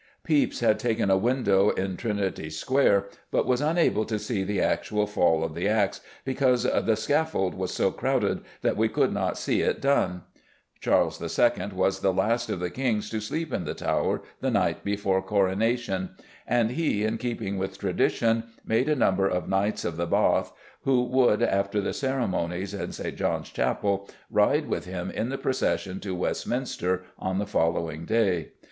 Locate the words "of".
5.43-5.53, 12.49-12.59, 19.27-19.47, 19.85-19.97